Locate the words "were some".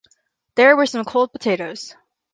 0.75-1.05